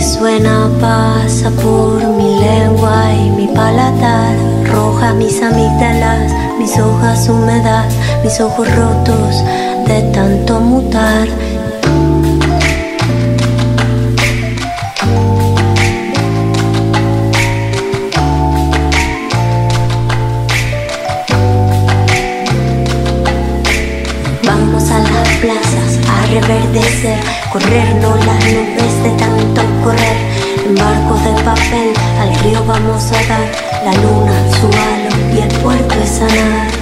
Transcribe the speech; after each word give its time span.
suena 0.00 0.68
pasa 0.80 1.50
por 1.50 2.02
mi 2.16 2.40
lengua 2.40 3.12
y 3.12 3.30
mi 3.30 3.46
paladar. 3.48 4.34
Roja 4.72 5.12
mis 5.14 5.42
amígdalas, 5.42 6.32
mis 6.58 6.78
hojas 6.78 7.28
humedad, 7.28 7.88
mis 8.22 8.40
ojos 8.40 8.66
rotos 8.76 9.44
de 9.86 10.02
tanto 10.12 10.60
mutar. 10.60 11.28
Vamos 24.44 24.90
a 24.90 24.98
las 24.98 25.28
plazas 25.40 25.89
reverdecer, 26.30 27.18
corrernos 27.52 28.24
las 28.24 28.44
nubes 28.44 29.02
de 29.02 29.10
tanto 29.18 29.62
correr. 29.82 30.16
En 30.66 30.74
barcos 30.74 31.24
de 31.24 31.32
papel 31.42 31.92
al 32.20 32.34
río 32.40 32.64
vamos 32.64 33.10
a 33.12 33.22
dar 33.28 33.46
la 33.84 33.92
luna, 34.02 34.32
su 34.60 34.66
halo 34.66 35.36
y 35.36 35.40
el 35.42 35.60
puerto 35.60 35.94
es 36.02 36.10
sanar. 36.10 36.79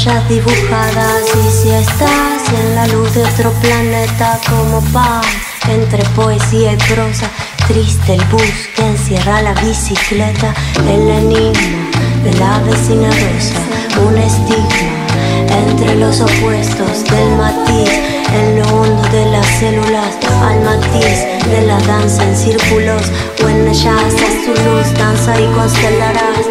Huellas 0.00 0.28
dibujadas 0.28 1.24
y 1.44 1.50
si 1.50 1.70
estás 1.70 2.48
en 2.54 2.74
la 2.74 2.86
luz 2.86 3.14
de 3.14 3.22
otro 3.22 3.52
planeta 3.60 4.40
como 4.48 4.80
pan 4.92 5.22
entre 5.68 6.02
poesía 6.10 6.72
y 6.72 6.76
prosa 6.76 7.28
triste 7.68 8.14
el 8.14 8.24
bus 8.26 8.68
que 8.76 8.86
encierra 8.86 9.42
la 9.42 9.52
bicicleta 9.54 10.54
el 10.88 11.08
enigma 11.08 11.90
de 12.24 12.32
la 12.34 12.60
vecina 12.60 13.10
rosa 13.10 14.06
un 14.06 14.16
estigma 14.16 14.99
entre 15.48 15.96
los 15.96 16.20
opuestos 16.20 17.04
del 17.04 17.30
matiz 17.36 17.90
en 18.32 18.58
lo 18.58 18.66
hondo 18.68 19.02
de 19.10 19.26
las 19.30 19.46
células 19.58 20.16
al 20.42 20.60
matiz 20.60 21.26
de 21.50 21.66
la 21.66 21.78
danza 21.80 22.22
en 22.24 22.36
círculos 22.36 23.02
o 23.44 23.48
en 23.48 23.68
ellas 23.68 24.14
a 24.14 24.30
su 24.44 24.52
luz 24.64 24.92
danza 24.98 25.40
y 25.40 25.46
constelarás 25.54 26.44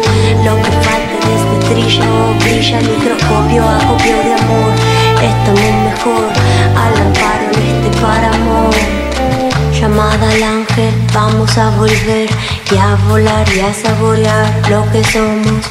lo 0.44 0.56
que 0.56 0.72
falte 0.84 1.16
de 1.26 1.34
este 1.36 1.74
trillo. 1.74 2.04
Brilla 2.40 2.78
el 2.78 2.88
microscopio 2.88 3.68
acopio 3.68 4.16
de 4.24 4.32
amor 4.34 4.72
estamos 5.22 5.72
mejor 5.84 6.28
al 6.76 7.06
amparo 7.06 7.44
en 7.54 7.84
este 7.84 8.00
páramo 8.00 8.70
llamada 9.80 10.30
al 10.30 10.42
ángel 10.42 10.94
vamos 11.14 11.56
a 11.56 11.70
volver 11.70 12.28
y 12.70 12.76
a 12.76 12.96
volar 13.08 13.46
y 13.54 13.60
a 13.60 13.72
saborear 13.72 14.70
lo 14.70 14.90
que 14.92 15.02
somos 15.04 15.64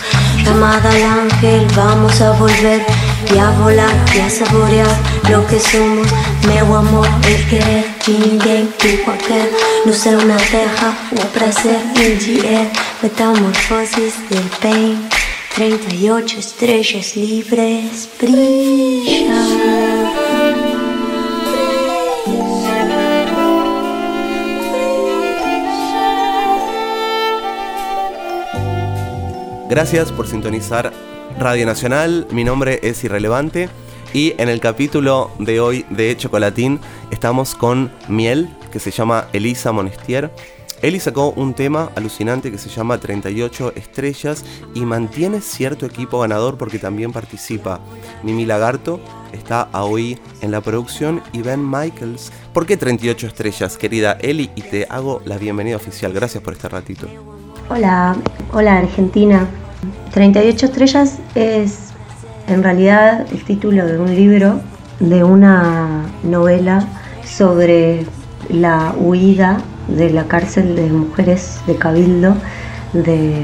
llamada 0.50 0.90
al 0.90 1.04
ángel 1.04 1.68
vamos 1.76 2.20
a 2.22 2.32
volver. 2.32 2.86
Y 3.34 3.38
a 3.38 3.52
volar 3.52 3.94
y 4.16 4.20
a 4.20 4.30
saborear 4.30 4.98
lo 5.30 5.46
que 5.46 5.60
somos. 5.60 6.08
Meu 6.48 6.76
amor 6.76 7.08
el 7.28 7.48
querer 7.48 7.86
de 8.06 8.14
ninguém 8.14 8.68
de 8.82 9.04
qualquer 9.04 9.52
no 9.86 9.94
ser 9.94 10.16
una 10.16 10.38
terra 10.38 10.98
o 11.12 11.26
prazer 11.28 11.80
indier 11.96 12.68
metamorfosis 13.04 14.14
del 14.30 14.50
pain. 14.62 14.98
38 15.56 16.40
estrellas 16.40 17.16
libres 17.16 18.10
brillan 18.20 19.50
Gracias 29.70 30.12
por 30.12 30.26
sintonizar 30.26 30.92
Radio 31.38 31.64
Nacional. 31.68 32.26
Mi 32.32 32.44
nombre 32.44 32.80
es 32.82 33.04
Irrelevante. 33.04 33.70
Y 34.14 34.34
en 34.40 34.50
el 34.50 34.60
capítulo 34.60 35.30
de 35.38 35.60
hoy 35.60 35.86
de 35.92 36.18
Chocolatín 36.18 36.80
estamos 37.12 37.54
con 37.54 37.92
Miel, 38.08 38.50
que 38.72 38.80
se 38.80 38.90
llama 38.90 39.28
Elisa 39.32 39.72
Monestier. 39.72 40.32
Eli 40.82 41.00
sacó 41.00 41.30
un 41.30 41.54
tema 41.54 41.92
alucinante 41.96 42.50
que 42.50 42.58
se 42.58 42.70
llama 42.70 42.98
38 42.98 43.74
estrellas 43.76 44.44
y 44.74 44.86
mantiene 44.86 45.40
cierto 45.40 45.86
equipo 45.86 46.22
ganador 46.22 46.58
porque 46.58 46.80
también 46.80 47.12
participa 47.12 47.80
Mimi 48.24 48.48
Lagarto, 48.48 49.00
está 49.34 49.70
hoy 49.74 50.18
en 50.42 50.50
la 50.50 50.62
producción 50.62 51.22
y 51.32 51.44
Ben 51.44 51.64
Michaels. 51.64 52.32
¿Por 52.54 52.66
qué 52.66 52.76
38 52.76 53.28
estrellas, 53.28 53.78
querida 53.78 54.14
Eli? 54.14 54.50
Y 54.56 54.64
te 54.64 54.88
hago 54.90 55.22
la 55.26 55.38
bienvenida 55.38 55.76
oficial. 55.76 56.12
Gracias 56.12 56.42
por 56.42 56.54
este 56.54 56.70
ratito. 56.70 57.39
Hola, 57.72 58.16
hola 58.52 58.80
Argentina. 58.80 59.46
38 60.12 60.66
estrellas 60.66 61.20
es 61.36 61.92
en 62.48 62.64
realidad 62.64 63.28
el 63.32 63.44
título 63.44 63.86
de 63.86 64.00
un 64.00 64.16
libro, 64.16 64.60
de 65.00 65.24
una 65.24 66.02
novela 66.24 66.84
sobre 67.24 68.08
la 68.50 68.96
huida 68.98 69.60
de 69.88 70.10
la 70.10 70.24
cárcel 70.24 70.76
de 70.76 70.90
mujeres 70.90 71.62
de 71.68 71.76
Cabildo, 71.76 72.34
de 72.94 73.36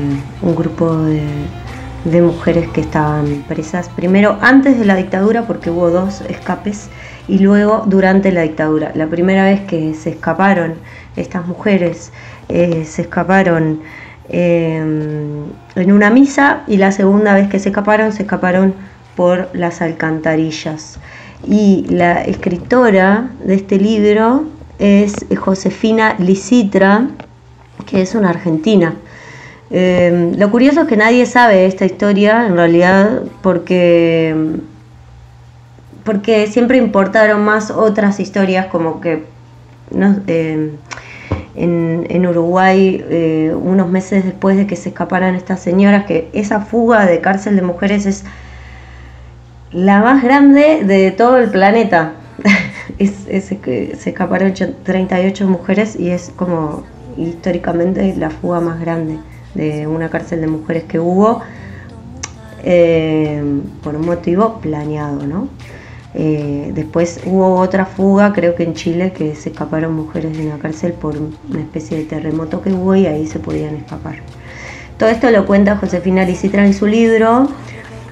un 0.42 0.56
grupo 0.56 0.98
de, 0.98 2.22
mujeres 2.24 2.68
que 2.70 2.82
estaban 2.82 3.44
presas, 3.48 3.90
primero 3.90 4.40
antes 4.42 4.80
de 4.80 4.86
la 4.86 4.96
dictadura, 4.96 5.44
porque 5.44 5.70
hubo 5.70 5.92
dos 5.92 6.22
escapes, 6.22 6.90
y 7.28 7.40
luego 7.40 7.84
durante 7.86 8.32
la 8.32 8.42
dictadura. 8.42 8.92
La 8.96 9.06
primera 9.06 9.44
vez 9.44 9.62
que 9.62 9.94
se 9.94 10.10
escaparon 10.12 10.76
estas 11.16 11.46
mujeres, 11.46 12.12
eh, 12.50 12.86
se 12.86 13.04
escaparon 13.04 13.82
eh, 14.30 14.78
en 15.76 15.92
una 15.92 16.10
misa 16.10 16.64
y 16.68 16.78
la 16.78 16.92
segunda 16.92 17.34
vez 17.34 17.50
que 17.50 17.60
se 17.60 17.70
escaparon, 17.70 18.12
se 18.12 18.24
escaparon 18.24 18.74
por 19.16 19.50
las 19.54 19.82
alcantarillas. 19.82 21.00
Y 21.48 21.86
la 21.90 22.24
escritora 22.24 23.30
de 23.44 23.56
este 23.56 23.78
libro 23.78 24.46
es 24.80 25.14
Josefina 25.38 26.16
Licitra, 26.18 27.08
que 27.86 28.02
es 28.02 28.16
una 28.16 28.30
argentina. 28.30 28.96
Eh, 29.72 30.34
lo 30.38 30.52
curioso 30.52 30.82
es 30.82 30.88
que 30.88 30.98
nadie 30.98 31.26
sabe 31.26 31.66
esta 31.66 31.86
historia 31.86 32.46
en 32.48 32.56
realidad 32.56 33.24
porque, 33.42 34.36
porque 36.04 36.48
siempre 36.48 36.78
importaron 36.78 37.44
más 37.44 37.72
otras 37.72 38.20
historias 38.20 38.68
como 38.68 39.02
que 39.02 39.24
eh, 40.28 40.72
en, 41.56 42.26
Uruguay 42.28 43.04
eh, 43.10 43.56
unos 43.56 43.90
meses 43.90 44.26
después 44.26 44.58
de 44.58 44.68
que 44.68 44.76
se 44.76 44.90
escaparan 44.90 45.36
estas 45.36 45.60
señoras, 45.60 46.06
que 46.06 46.30
esa 46.34 46.62
fuga 46.62 47.06
de 47.06 47.22
cárcel 47.22 47.56
de 47.56 47.62
mujeres 47.62 48.06
es 48.06 48.24
la 49.72 50.02
más 50.02 50.24
grande 50.24 50.84
de 50.84 51.12
todo 51.12 51.38
el 51.38 51.50
planeta. 51.50 52.14
es, 53.00 53.14
es, 53.28 53.46
se 53.46 54.10
escaparon 54.10 54.54
38 54.54 55.48
mujeres 55.48 55.98
y 56.00 56.10
es 56.10 56.32
como 56.36 56.84
históricamente 57.18 58.14
la 58.18 58.30
fuga 58.30 58.60
más 58.60 58.80
grande 58.80 59.20
de 59.54 59.88
una 59.88 60.10
cárcel 60.10 60.42
de 60.42 60.48
mujeres 60.48 60.84
que 60.84 61.00
hubo 61.00 61.42
eh, 62.64 63.42
por 63.84 63.96
un 63.96 64.06
motivo 64.06 64.60
planeado, 64.60 65.26
¿no? 65.26 65.48
Eh, 66.18 66.72
después 66.74 67.20
hubo 67.26 67.60
otra 67.60 67.86
fuga, 67.86 68.32
creo 68.32 68.56
que 68.56 68.64
en 68.64 68.74
Chile, 68.74 69.12
que 69.12 69.36
se 69.36 69.50
escaparon 69.50 69.94
mujeres 69.94 70.38
de 70.38 70.48
una 70.48 70.58
cárcel 70.58 70.94
por 70.94 71.18
una 71.18 71.60
especie 71.60 71.98
de 71.98 72.06
terremoto 72.06 72.62
que 72.62 72.72
hubo 72.72 72.96
y 72.96 73.06
ahí 73.06 73.28
se 73.28 73.40
podían 73.40 73.76
escapar. 73.76 74.16
Todo 74.98 75.10
esto 75.10 75.30
lo 75.30 75.46
cuenta 75.46 75.76
Josefina 75.76 76.24
Licitra 76.24 76.66
en 76.66 76.74
su 76.74 76.88
libro. 76.88 77.50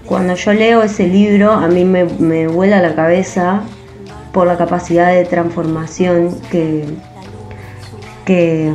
Cuando 0.05 0.35
yo 0.35 0.51
leo 0.51 0.83
ese 0.83 1.07
libro, 1.07 1.51
a 1.51 1.69
mí 1.69 1.85
me, 1.85 2.03
me 2.03 2.45
vuela 2.47 2.81
la 2.81 2.93
cabeza 2.93 3.61
por 4.33 4.47
la 4.47 4.57
capacidad 4.57 5.13
de 5.13 5.23
transformación 5.23 6.35
que, 6.51 6.83
que, 8.25 8.73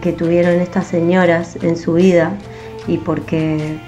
que 0.00 0.12
tuvieron 0.12 0.54
estas 0.60 0.86
señoras 0.86 1.58
en 1.60 1.76
su 1.76 1.92
vida 1.92 2.32
y 2.86 2.96
porque 2.96 3.78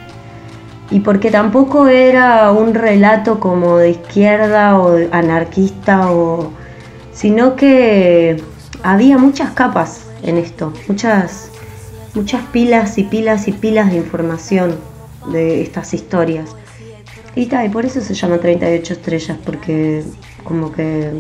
y 0.90 1.00
porque 1.00 1.30
tampoco 1.30 1.88
era 1.88 2.50
un 2.50 2.74
relato 2.74 3.38
como 3.38 3.78
de 3.78 3.90
izquierda 3.90 4.78
o 4.78 4.98
anarquista 5.12 6.10
o 6.10 6.50
sino 7.12 7.54
que 7.56 8.42
había 8.82 9.18
muchas 9.18 9.50
capas 9.50 10.06
en 10.22 10.36
esto, 10.36 10.72
muchas 10.88 11.50
muchas 12.14 12.42
pilas 12.46 12.98
y 12.98 13.04
pilas 13.04 13.48
y 13.48 13.52
pilas 13.52 13.90
de 13.90 13.98
información 13.98 14.76
de 15.32 15.62
estas 15.62 15.94
historias. 15.94 16.56
Y, 17.36 17.46
ta, 17.46 17.64
y 17.64 17.68
por 17.68 17.84
eso 17.84 18.00
se 18.00 18.14
llama 18.14 18.38
38 18.38 18.92
estrellas, 18.92 19.38
porque 19.44 20.02
como 20.42 20.72
que 20.72 21.10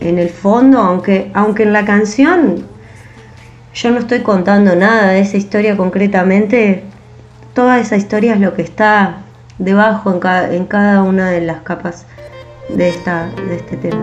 en 0.00 0.18
el 0.18 0.28
fondo, 0.28 0.78
aunque, 0.78 1.30
aunque 1.34 1.62
en 1.62 1.72
la 1.72 1.84
canción 1.84 2.66
yo 3.72 3.90
no 3.90 3.98
estoy 3.98 4.20
contando 4.20 4.74
nada 4.74 5.12
de 5.12 5.20
esa 5.20 5.36
historia 5.36 5.76
concretamente, 5.76 6.84
toda 7.60 7.78
esa 7.78 7.98
historia 7.98 8.32
es 8.32 8.40
lo 8.40 8.54
que 8.54 8.62
está 8.62 9.16
debajo 9.58 10.10
en 10.10 10.18
cada, 10.18 10.54
en 10.54 10.64
cada 10.64 11.02
una 11.02 11.28
de 11.28 11.42
las 11.42 11.60
capas 11.60 12.06
de, 12.70 12.88
esta, 12.88 13.26
de 13.36 13.56
este 13.56 13.76
tema. 13.76 14.00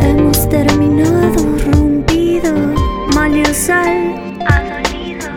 En 0.00 0.30
terminado, 0.48 1.44
rompido, 1.72 2.54
sal, 3.52 4.14
adolido. 4.46 5.28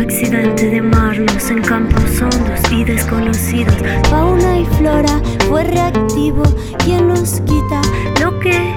Accidente 0.00 0.70
de 0.70 0.80
marnos 0.80 1.50
en 1.50 1.62
campos 1.62 2.22
hondos 2.22 2.60
y 2.70 2.84
desconocidos. 2.84 3.74
Fauna 4.08 4.56
y 4.56 4.66
flora 4.78 5.20
fue 5.48 5.64
reactivo. 5.64 6.44
quien 6.84 7.08
nos 7.08 7.40
quita 7.40 7.80
lo 8.20 8.38
que? 8.38 8.69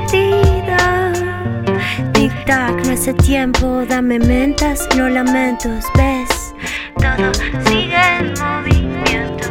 No 2.46 2.92
hace 2.92 3.14
tiempo, 3.14 3.86
dame 3.88 4.20
mentas, 4.20 4.88
no 4.98 5.06
ves. 5.96 6.54
Todo 7.00 7.34
sigue 7.66 7.96
en 8.20 8.34
movimiento. 8.34 9.48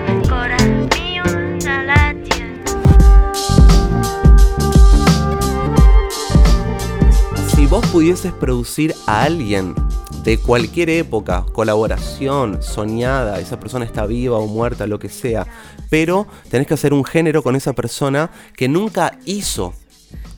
Si 7.54 7.66
vos 7.66 7.86
pudieses 7.86 8.32
producir 8.32 8.94
a 9.06 9.22
alguien 9.22 9.74
de 10.22 10.38
cualquier 10.38 10.90
época, 10.90 11.46
colaboración, 11.52 12.62
soñada, 12.62 13.40
esa 13.40 13.58
persona 13.58 13.86
está 13.86 14.04
viva 14.04 14.36
o 14.38 14.46
muerta, 14.46 14.86
lo 14.86 14.98
que 14.98 15.08
sea, 15.08 15.46
pero 15.88 16.26
tenés 16.50 16.66
que 16.66 16.74
hacer 16.74 16.92
un 16.92 17.04
género 17.04 17.42
con 17.42 17.56
esa 17.56 17.72
persona 17.72 18.30
que 18.54 18.68
nunca 18.68 19.18
hizo 19.24 19.72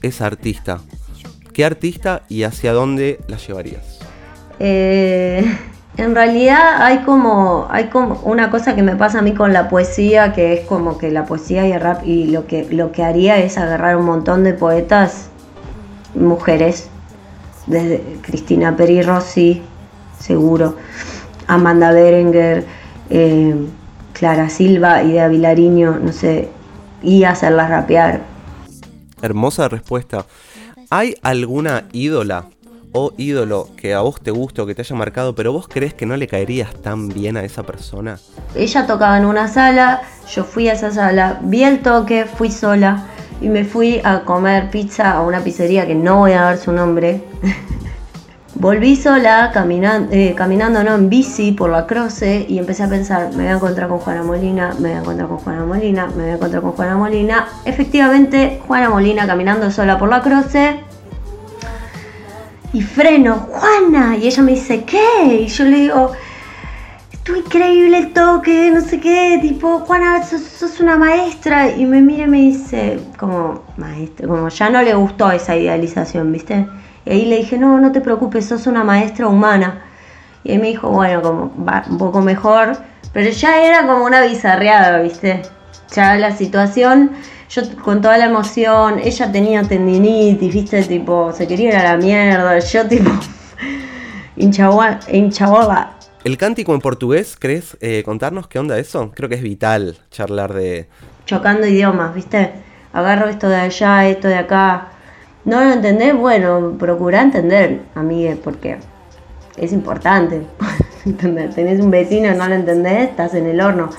esa 0.02 0.26
artista. 0.26 0.80
¿Qué 1.54 1.64
artista 1.64 2.22
y 2.28 2.42
hacia 2.42 2.72
dónde 2.72 3.20
la 3.28 3.36
llevarías? 3.36 4.00
Eh, 4.58 5.56
en 5.96 6.14
realidad 6.16 6.82
hay 6.82 6.98
como, 7.04 7.68
hay 7.70 7.84
como 7.84 8.20
una 8.24 8.50
cosa 8.50 8.74
que 8.74 8.82
me 8.82 8.96
pasa 8.96 9.20
a 9.20 9.22
mí 9.22 9.34
con 9.34 9.52
la 9.52 9.68
poesía, 9.68 10.32
que 10.32 10.52
es 10.54 10.66
como 10.66 10.98
que 10.98 11.12
la 11.12 11.26
poesía 11.26 11.66
y 11.68 11.70
el 11.70 11.80
rap, 11.80 12.04
y 12.04 12.26
lo 12.26 12.48
que, 12.48 12.66
lo 12.72 12.90
que 12.90 13.04
haría 13.04 13.38
es 13.38 13.56
agarrar 13.56 13.96
un 13.96 14.04
montón 14.04 14.42
de 14.42 14.52
poetas, 14.52 15.28
mujeres, 16.16 16.90
desde 17.68 18.02
Cristina 18.22 18.76
Peri 18.76 19.02
Rossi, 19.02 19.62
seguro, 20.18 20.74
Amanda 21.46 21.92
Berenguer, 21.92 22.66
eh, 23.10 23.54
Clara 24.12 24.48
Silva, 24.48 25.04
Idea 25.04 25.28
Vilariño, 25.28 26.00
no 26.02 26.12
sé, 26.12 26.48
y 27.00 27.22
hacerlas 27.22 27.70
rapear. 27.70 28.22
Hermosa 29.22 29.68
respuesta. 29.68 30.26
¿Hay 30.90 31.14
alguna 31.22 31.84
ídola 31.92 32.46
o 32.92 33.12
ídolo 33.16 33.68
que 33.76 33.94
a 33.94 34.00
vos 34.00 34.20
te 34.20 34.30
guste 34.30 34.62
o 34.62 34.66
que 34.66 34.74
te 34.74 34.82
haya 34.82 34.94
marcado, 34.96 35.34
pero 35.34 35.52
vos 35.52 35.66
crees 35.68 35.94
que 35.94 36.06
no 36.06 36.16
le 36.16 36.28
caerías 36.28 36.74
tan 36.74 37.08
bien 37.08 37.36
a 37.36 37.44
esa 37.44 37.64
persona? 37.64 38.18
Ella 38.54 38.86
tocaba 38.86 39.18
en 39.18 39.24
una 39.24 39.48
sala, 39.48 40.02
yo 40.32 40.44
fui 40.44 40.68
a 40.68 40.74
esa 40.74 40.92
sala, 40.92 41.40
vi 41.42 41.64
el 41.64 41.80
toque, 41.80 42.24
fui 42.26 42.50
sola 42.50 43.06
y 43.40 43.48
me 43.48 43.64
fui 43.64 44.00
a 44.04 44.20
comer 44.20 44.70
pizza 44.70 45.12
a 45.12 45.22
una 45.22 45.42
pizzería 45.42 45.86
que 45.86 45.94
no 45.94 46.18
voy 46.18 46.32
a 46.32 46.42
dar 46.42 46.58
su 46.58 46.72
nombre. 46.72 47.22
Volví 48.56 48.94
sola, 48.94 49.50
caminando, 49.52 50.12
eh, 50.12 50.32
caminando 50.36 50.84
no, 50.84 50.94
en 50.94 51.10
bici 51.10 51.50
por 51.50 51.70
la 51.70 51.88
croce 51.88 52.46
y 52.48 52.58
empecé 52.58 52.84
a 52.84 52.88
pensar, 52.88 53.30
me 53.30 53.42
voy 53.42 53.46
a 53.46 53.56
encontrar 53.56 53.88
con 53.88 53.98
Juana 53.98 54.22
Molina, 54.22 54.74
me 54.78 54.90
voy 54.90 54.92
a 54.92 54.98
encontrar 55.00 55.28
con 55.28 55.38
Juana 55.38 55.64
Molina, 55.64 56.06
me 56.06 56.22
voy 56.22 56.30
a 56.30 56.34
encontrar 56.34 56.62
con 56.62 56.72
Juana 56.72 56.96
Molina. 56.96 57.48
Efectivamente, 57.64 58.60
Juana 58.64 58.90
Molina 58.90 59.26
caminando 59.26 59.72
sola 59.72 59.98
por 59.98 60.08
la 60.08 60.22
croce. 60.22 60.80
Y 62.72 62.82
freno, 62.82 63.48
Juana. 63.50 64.16
Y 64.16 64.28
ella 64.28 64.42
me 64.44 64.52
dice, 64.52 64.84
¿qué? 64.84 65.42
Y 65.42 65.46
yo 65.48 65.64
le 65.64 65.76
digo, 65.76 66.12
estuvo 67.10 67.36
increíble 67.36 67.98
el 67.98 68.12
toque, 68.12 68.70
no 68.72 68.80
sé 68.82 69.00
qué, 69.00 69.38
tipo, 69.42 69.80
Juana, 69.80 70.22
sos, 70.22 70.42
sos, 70.42 70.78
una 70.78 70.96
maestra. 70.96 71.70
Y 71.70 71.86
me 71.86 72.00
mira 72.00 72.24
y 72.24 72.28
me 72.28 72.38
dice, 72.38 73.00
como 73.18 73.64
maestra, 73.76 74.28
como 74.28 74.48
ya 74.48 74.70
no 74.70 74.80
le 74.80 74.94
gustó 74.94 75.32
esa 75.32 75.56
idealización, 75.56 76.30
¿viste? 76.30 76.68
Y 77.06 77.10
ahí 77.10 77.24
le 77.26 77.36
dije, 77.38 77.58
no, 77.58 77.78
no 77.80 77.92
te 77.92 78.00
preocupes, 78.00 78.46
sos 78.46 78.66
una 78.66 78.84
maestra 78.84 79.28
humana. 79.28 79.82
Y 80.42 80.52
él 80.52 80.60
me 80.60 80.68
dijo, 80.68 80.88
bueno, 80.88 81.22
como 81.22 81.64
va 81.64 81.84
un 81.88 81.98
poco 81.98 82.20
mejor, 82.20 82.76
pero 83.12 83.30
ya 83.30 83.62
era 83.62 83.86
como 83.86 84.04
una 84.04 84.22
bizarreada, 84.22 85.00
¿viste? 85.00 85.42
Ya 85.94 86.16
la 86.16 86.36
situación, 86.36 87.12
yo 87.48 87.62
con 87.82 88.00
toda 88.00 88.18
la 88.18 88.26
emoción, 88.26 88.98
ella 88.98 89.30
tenía 89.30 89.62
tendinitis, 89.62 90.52
¿viste? 90.52 90.82
Tipo, 90.82 91.32
se 91.32 91.46
quería 91.46 91.68
ir 91.70 91.76
a 91.76 91.84
la 91.84 91.96
mierda, 91.96 92.58
yo 92.58 92.86
tipo, 92.86 93.10
hinchabola. 94.36 95.94
¿El 96.24 96.38
cántico 96.38 96.74
en 96.74 96.80
portugués, 96.80 97.36
crees 97.38 97.76
eh, 97.80 98.02
contarnos 98.02 98.48
qué 98.48 98.58
onda 98.58 98.78
eso? 98.78 99.12
Creo 99.14 99.28
que 99.28 99.34
es 99.34 99.42
vital 99.42 99.98
charlar 100.10 100.54
de... 100.54 100.88
Chocando 101.26 101.66
idiomas, 101.66 102.14
¿viste? 102.14 102.50
Agarro 102.94 103.28
esto 103.28 103.48
de 103.48 103.56
allá, 103.56 104.08
esto 104.08 104.28
de 104.28 104.36
acá, 104.36 104.88
no 105.44 105.62
lo 105.62 105.72
entendés, 105.72 106.16
bueno, 106.16 106.76
procura 106.78 107.20
entender, 107.20 107.82
amigue, 107.94 108.36
porque 108.36 108.78
es 109.56 109.72
importante. 109.72 110.42
Tenés 111.54 111.80
un 111.80 111.90
vecino, 111.90 112.34
no 112.34 112.48
lo 112.48 112.54
entendés, 112.54 113.10
estás 113.10 113.34
en 113.34 113.46
el 113.46 113.60
horno. 113.60 113.90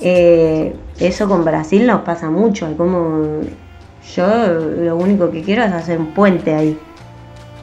Eh, 0.00 0.76
eso 1.00 1.28
con 1.28 1.44
Brasil 1.44 1.86
nos 1.86 2.02
pasa 2.02 2.30
mucho. 2.30 2.76
Como 2.76 3.40
yo 4.14 4.26
lo 4.26 4.96
único 4.96 5.30
que 5.30 5.42
quiero 5.42 5.64
es 5.64 5.72
hacer 5.72 5.98
un 5.98 6.14
puente 6.14 6.54
ahí, 6.54 6.78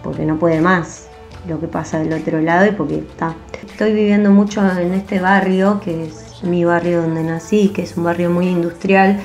porque 0.04 0.26
no 0.26 0.38
puede 0.38 0.60
más 0.60 1.08
lo 1.48 1.60
que 1.60 1.68
pasa 1.68 2.00
del 2.00 2.14
otro 2.14 2.42
lado 2.42 2.66
y 2.66 2.72
porque 2.72 2.98
está. 2.98 3.36
Estoy 3.66 3.94
viviendo 3.94 4.32
mucho 4.32 4.62
en 4.78 4.94
este 4.94 5.20
barrio, 5.20 5.80
que 5.80 6.06
es 6.06 6.44
mi 6.44 6.66
barrio 6.66 7.02
donde 7.02 7.24
nací, 7.24 7.70
que 7.70 7.84
es 7.84 7.96
un 7.96 8.04
barrio 8.04 8.30
muy 8.30 8.48
industrial 8.48 9.20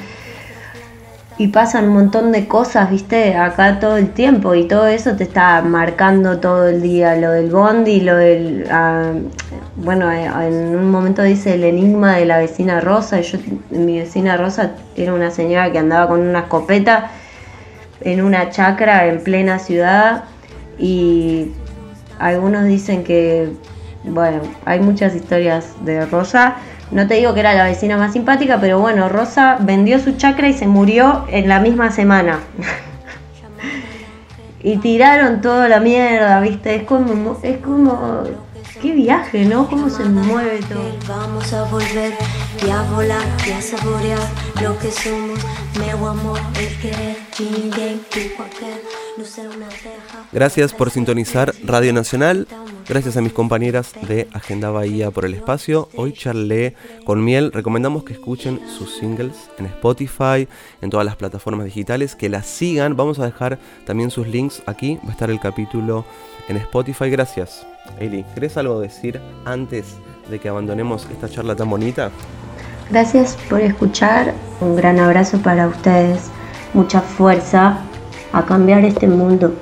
y 1.40 1.48
pasan 1.48 1.88
un 1.88 1.94
montón 1.94 2.32
de 2.32 2.46
cosas, 2.46 2.90
viste, 2.90 3.34
acá 3.34 3.80
todo 3.80 3.96
el 3.96 4.10
tiempo 4.10 4.54
y 4.54 4.68
todo 4.68 4.86
eso 4.86 5.16
te 5.16 5.24
está 5.24 5.62
marcando 5.62 6.38
todo 6.38 6.68
el 6.68 6.82
día, 6.82 7.16
lo 7.16 7.30
del 7.30 7.48
bondi, 7.48 8.02
lo 8.02 8.14
del, 8.14 8.66
ah, 8.70 9.12
bueno, 9.76 10.12
eh, 10.12 10.26
en 10.26 10.76
un 10.76 10.90
momento 10.90 11.22
dice 11.22 11.54
el 11.54 11.64
enigma 11.64 12.16
de 12.16 12.26
la 12.26 12.36
vecina 12.36 12.82
Rosa, 12.82 13.20
y 13.20 13.22
yo, 13.22 13.38
mi 13.70 13.98
vecina 13.98 14.36
Rosa 14.36 14.72
era 14.96 15.14
una 15.14 15.30
señora 15.30 15.72
que 15.72 15.78
andaba 15.78 16.08
con 16.08 16.20
una 16.20 16.40
escopeta 16.40 17.10
en 18.02 18.22
una 18.22 18.50
chacra 18.50 19.06
en 19.06 19.24
plena 19.24 19.58
ciudad 19.58 20.24
y 20.78 21.52
algunos 22.18 22.66
dicen 22.66 23.02
que, 23.02 23.50
bueno, 24.04 24.42
hay 24.66 24.80
muchas 24.80 25.14
historias 25.14 25.74
de 25.86 26.04
Rosa 26.04 26.56
no 26.90 27.06
te 27.06 27.14
digo 27.14 27.34
que 27.34 27.40
era 27.40 27.54
la 27.54 27.64
vecina 27.64 27.96
más 27.96 28.12
simpática, 28.12 28.58
pero 28.60 28.80
bueno, 28.80 29.08
Rosa 29.08 29.58
vendió 29.60 30.00
su 30.00 30.16
chacra 30.16 30.48
y 30.48 30.52
se 30.52 30.66
murió 30.66 31.24
en 31.28 31.48
la 31.48 31.60
misma 31.60 31.90
semana. 31.90 32.40
y 34.62 34.76
tiraron 34.78 35.40
toda 35.40 35.68
la 35.68 35.80
mierda, 35.80 36.40
¿viste? 36.40 36.74
Es 36.74 36.82
como, 36.84 37.38
es 37.42 37.58
como, 37.58 38.24
qué 38.82 38.92
viaje, 38.92 39.44
¿no? 39.44 39.68
Cómo 39.68 39.88
se 39.88 40.04
mueve 40.04 40.60
todo. 40.68 40.82
Vamos 41.08 41.52
a 41.52 41.64
volver 41.64 42.12
y 42.66 42.70
a 42.70 42.82
volar 42.82 43.22
y 43.46 43.52
a 43.52 43.62
saborear 43.62 44.18
lo 44.62 44.78
que 44.78 44.90
somos. 44.90 45.38
Gracias 50.32 50.72
por 50.72 50.90
sintonizar 50.90 51.54
Radio 51.64 51.92
Nacional. 51.92 52.46
Gracias 52.88 53.16
a 53.16 53.20
mis 53.20 53.32
compañeras 53.32 53.92
de 54.08 54.28
Agenda 54.32 54.70
Bahía 54.70 55.10
por 55.10 55.24
el 55.24 55.34
espacio. 55.34 55.88
Hoy 55.94 56.12
charlé 56.12 56.74
con 57.04 57.24
Miel. 57.24 57.52
Recomendamos 57.52 58.04
que 58.04 58.14
escuchen 58.14 58.60
sus 58.68 58.96
singles 58.96 59.50
en 59.58 59.66
Spotify, 59.66 60.48
en 60.80 60.90
todas 60.90 61.06
las 61.06 61.16
plataformas 61.16 61.66
digitales, 61.66 62.16
que 62.16 62.28
las 62.28 62.46
sigan. 62.46 62.96
Vamos 62.96 63.18
a 63.18 63.26
dejar 63.26 63.58
también 63.86 64.10
sus 64.10 64.26
links 64.26 64.62
aquí. 64.66 64.98
Va 65.04 65.10
a 65.10 65.12
estar 65.12 65.30
el 65.30 65.40
capítulo 65.40 66.04
en 66.48 66.56
Spotify. 66.56 67.10
Gracias. 67.10 67.66
Eli, 67.98 68.24
¿querés 68.34 68.56
algo 68.56 68.80
decir 68.80 69.20
antes 69.44 69.94
de 70.28 70.38
que 70.38 70.48
abandonemos 70.48 71.06
esta 71.10 71.28
charla 71.28 71.54
tan 71.56 71.70
bonita? 71.70 72.10
Gracias 72.90 73.36
por 73.48 73.60
escuchar. 73.60 74.34
Un 74.60 74.76
gran 74.76 74.98
abrazo 74.98 75.38
para 75.38 75.68
ustedes. 75.68 76.30
Mucha 76.74 77.00
fuerza 77.00 77.78
a 78.32 78.44
cambiar 78.44 78.84
este 78.84 79.06
mundo. 79.06 79.54